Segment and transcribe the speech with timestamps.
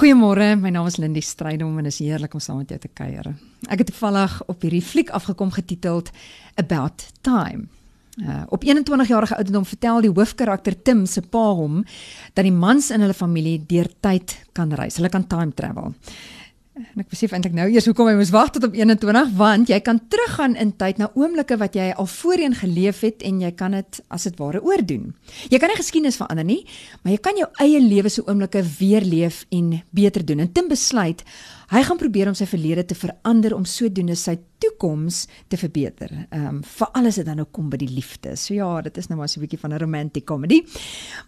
[0.00, 3.26] Goeiemôre, my naam is Lindie Strydom en is heerlik om saam met jou te kuier.
[3.68, 6.08] Ek het toevallig op hierdie fliek afgekom getiteld
[6.56, 7.66] About Time.
[8.16, 11.82] Uh, op 21 jarige ouderdom vertel die hoofkarakter Tim se pa hom
[12.32, 14.96] dat die mans in hulle familie deur tyd kan reis.
[14.96, 15.92] Hulle kan time travel.
[16.80, 19.78] En ek besef eintlik nou eers hoekom hy moes wag tot op 21 want jy
[19.84, 23.76] kan teruggaan in tyd na oomblikke wat jy al voorheen geleef het en jy kan
[23.76, 25.10] dit as dit ware oordoen.
[25.52, 26.62] Jy kan nie geskiedenis verander nie,
[27.02, 30.46] maar jy kan jou eie lewe se oomblikke weer leef en beter doen.
[30.46, 31.24] En Tim besluit
[31.70, 36.10] hy gaan probeer om sy verlede te verander om sodoende sy toekoms te verbeter.
[36.30, 38.34] Ehm um, vir alles wat dan nou kom by die liefde.
[38.36, 40.62] So ja, dit is nou maar so 'n bietjie van 'n romantic comedy.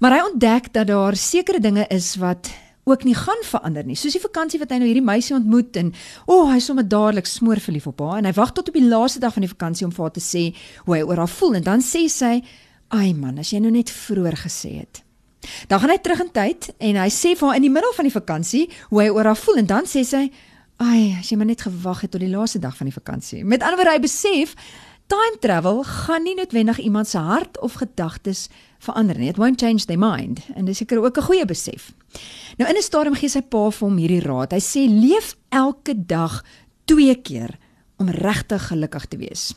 [0.01, 2.51] Maar hy ontdek dat daar sekere dinge is wat
[2.85, 3.97] ook nie gaan verander nie.
[3.97, 5.93] Soos die vakansie wat hy nou hierdie meisie ontmoet en
[6.27, 8.89] o, oh, hy sommer dadelik smoor verlief op haar en hy wag tot op die
[8.89, 10.45] laaste dag van die vakansie om vir haar te sê
[10.85, 12.43] hoe hy oor haar voel en dan sê sy,
[12.91, 15.03] "Ai man, as jy nou net vroeër gesê het."
[15.69, 18.05] Dan gaan hy terug in tyd en hy sê vir haar in die middel van
[18.05, 20.31] die vakansie hoe hy oor haar voel en dan sê sy,
[20.79, 23.63] "Ai, as jy maar net gewag het tot die laaste dag van die vakansie." Met
[23.63, 24.55] ander woorde, hy besef
[25.07, 28.49] time travel gaan nie noodwendig iemand se hart of gedagtes
[28.79, 29.29] verander nie.
[29.29, 31.93] It won't change their mind en dis seker ook 'n goeie besef.
[32.59, 34.53] Nou in 'n stadium gee sy pa vir hom hierdie raad.
[34.53, 36.45] Hy sê leef elke dag
[36.85, 37.59] twee keer
[37.99, 39.55] om regtig gelukkig te wees.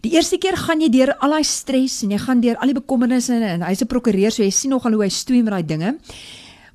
[0.00, 2.80] Die eerste keer gaan jy deur al daai stres en jy gaan deur al die
[2.80, 5.98] bekommernisse en hy's 'n prokureur so jy sien nogal hoe hy stoei met daai dinge.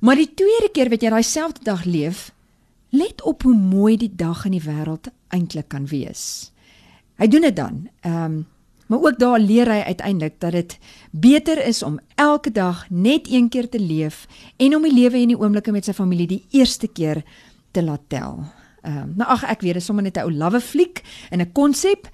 [0.00, 2.32] Maar die tweede keer wat jy daai selfde dag leef,
[2.90, 6.52] let op hoe mooi die dag in die wêreld eintlik kan wees.
[7.20, 7.88] Hy doen dit dan.
[8.00, 8.46] Ehm um,
[8.90, 10.78] maar ook daar leer hy uiteindelik dat dit
[11.10, 15.30] beter is om elke dag net een keer te leef en om die lewe en
[15.30, 17.22] die oomblikke met sy familie die eerste keer
[17.70, 18.42] te laat tel.
[18.82, 21.40] Ehm um, nou ag ek weet dit is sommer net 'n ou lawwe fliek en
[21.40, 22.10] 'n konsep,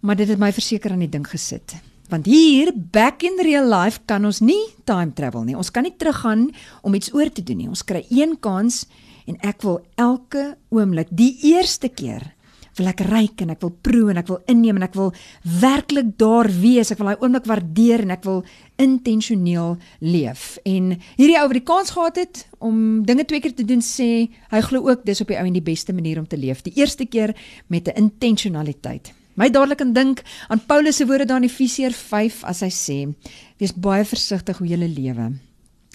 [0.00, 1.76] maar dit het my verseker aan die ding gesit.
[2.08, 5.56] Want hier back in real life kan ons nie time travel nie.
[5.56, 6.50] Ons kan nie teruggaan
[6.82, 7.68] om iets oor te doen nie.
[7.68, 8.86] Ons kry een kans
[9.26, 12.34] en ek wil elke oomblik die eerste keer
[12.78, 15.12] wil ek ryk en ek wil proe en ek wil inneem en ek wil
[15.60, 16.92] werklik daar wees.
[16.92, 18.42] Ek wil daai oomblik waardeer en ek wil
[18.80, 20.58] intentioneel leef.
[20.64, 24.28] En hierdie ou wat die kans gehad het om dinge twee keer te doen sê,
[24.52, 26.62] hy glo ook dis op die ou en die beste manier om te leef.
[26.66, 27.34] Die eerste keer
[27.68, 29.12] met 'n intentionaliteit.
[29.34, 33.14] My dadelik aan dink aan Paulus se woorde daar in Efesiërs 5 as hy sê:
[33.58, 35.32] "Wees baie versigtig hoe jy lewe.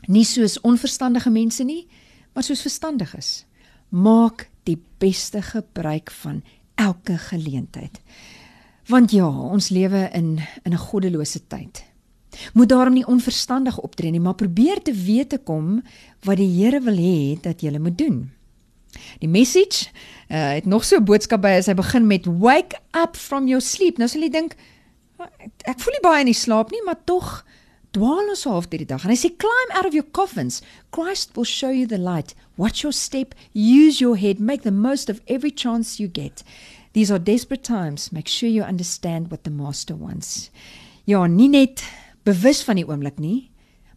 [0.07, 1.87] Nie soos onverstandige mense nie,
[2.33, 3.45] maar soos verstandiges.
[3.89, 6.43] Maak die beste gebruik van
[6.75, 8.01] elke geleentheid.
[8.85, 11.83] Want ja, ons lewe in in 'n goddelose tyd.
[12.53, 15.83] Moet daarom nie onverstandig optree nie, maar probeer te weet te kom
[16.21, 18.31] wat die Here wil hê dat jy moet doen.
[19.19, 19.87] Die message
[20.29, 23.61] uh, het nog so 'n boodskap by as hy begin met wake up from your
[23.61, 23.97] sleep.
[23.97, 24.55] Nou sal jy dink
[25.63, 27.45] ek voel nie baie in die slaap nie, maar tog
[27.95, 29.05] dwaal ons half deur die dag.
[29.05, 30.61] En hy sê climb out of your coffins.
[30.95, 32.35] Christ will show you the light.
[32.59, 36.43] Watch your step, use your head, make the most of every chance you get.
[36.93, 38.11] These are desperate times.
[38.11, 40.49] Make sure you understand what the master wants.
[41.05, 41.83] Ja, nie net
[42.25, 43.51] bewus van die oomblik nie,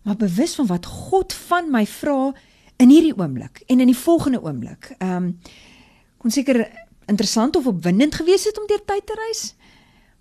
[0.04, 2.32] maar bewus van wat God van my vra
[2.78, 4.92] in hierdie oomblik en in die volgende oomblik.
[4.98, 5.32] Ehm um,
[6.19, 6.65] kon seker
[7.06, 9.42] interessant of opwindend gewees het om deur tyd te reis.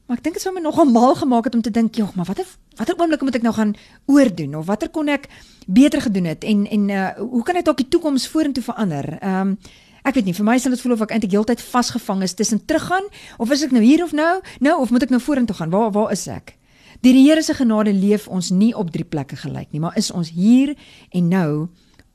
[0.07, 2.25] Maar ek dink dit sou my nogal mal gemaak het om te dink, "Jog, maar
[2.25, 2.45] watter
[2.75, 3.75] watter oomblik moet ek nou gaan
[4.05, 5.27] oordoen of watter kon ek
[5.67, 9.47] beter gedoen het en en uh, hoe kan ek dalk die toekoms vorentoe verander?" Ehm
[9.47, 9.57] um,
[10.03, 12.65] ek weet nie, vir my sal dit voel of ek eintlik heeltyd vasgevang is tussen
[12.65, 13.03] teruggaan
[13.37, 14.41] of is ek nou hier of nou?
[14.59, 15.69] Nou of moet ek nou vorentoe gaan?
[15.69, 16.57] Waar waar is ek?
[17.01, 20.11] Deur die Here se genade leef ons nie op drie plekke gelyk nie, maar is
[20.11, 20.75] ons hier
[21.11, 21.67] en nou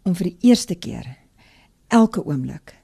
[0.03, 1.17] om vir die eerste keer
[1.89, 2.75] elke oomblik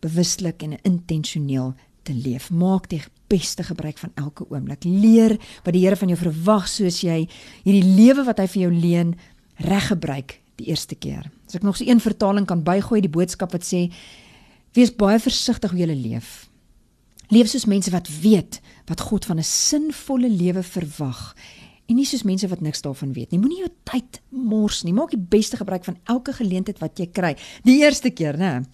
[0.00, 2.50] bewuslik en intentioneel te leef.
[2.50, 3.02] Maak die
[3.32, 4.84] beste gebruik van elke oomblik.
[4.84, 7.28] Leer wat die Here van jou verwag soos jy
[7.64, 9.14] hierdie lewe wat hy vir jou leen
[9.56, 11.30] reg gebruik die eerste keer.
[11.48, 13.88] As ek nog so een vertaling kan bygooi die boodskap wat sê
[14.76, 16.48] wees baie versigtig hoe jy leef.
[17.32, 21.34] Leef soos mense wat weet wat God van 'n sinvolle lewe verwag
[21.88, 23.38] en nie soos mense wat niks daarvan weet nie.
[23.38, 24.92] Moenie jou tyd mors nie.
[24.92, 27.36] Maak die beste gebruik van elke geleentheid wat jy kry.
[27.64, 28.64] Die eerste keer, né?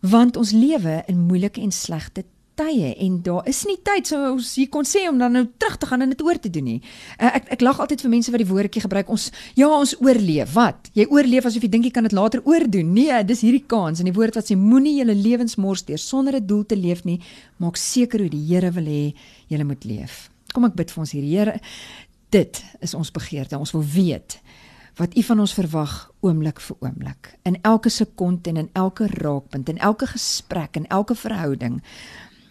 [0.00, 2.24] Want ons lewe in moeilike en slegte
[2.60, 5.78] tye en daar is nie tyd so ons hier kon sê om dan nou terug
[5.80, 6.78] te gaan en dit oor te doen nie.
[7.16, 10.52] Uh, ek ek lag altyd vir mense wat die woordjie gebruik ons ja ons oorleef.
[10.56, 10.90] Wat?
[10.98, 12.92] Jy oorleef asof jy dink jy kan dit later oordoen.
[12.96, 16.36] Nee, dis hierdie kans en die woord wat sê moenie julle lewens mors deur sonder
[16.36, 17.20] 'n doel te leef nie.
[17.58, 19.14] Maak seker hoe die Here wil hê
[19.48, 20.30] jy moet leef.
[20.52, 21.22] Kom ek bid vir ons hier.
[21.22, 21.60] Here,
[22.30, 23.58] dit is ons begeerte.
[23.58, 24.40] Ons wil weet
[24.98, 29.68] wat u van ons verwag oomblik vir oomblik in elke sekonde en in elke raakpunt
[29.68, 31.80] en elke gesprek en elke verhouding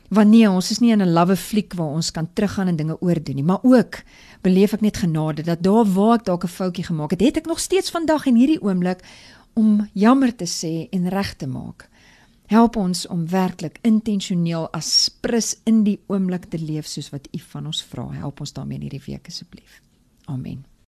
[0.09, 3.01] Want nee, ons is nie in 'n lawwe fliek waar ons kan teruggaan en dinge
[3.01, 4.01] oordoen nie, maar ook
[4.41, 7.45] beleef ek net genade dat daar waar ek dalk 'n foutjie gemaak het, het ek
[7.45, 9.03] nog steeds vandag en hierdie oomblik
[9.53, 11.89] om jammer te sê en reg te maak.
[12.45, 17.39] Help ons om werklik intentioneel as prins in die oomblik te leef soos wat U
[17.51, 18.09] van ons vra.
[18.11, 19.81] Help ons daarmee in hierdie week asseblief.
[20.25, 20.69] Amen.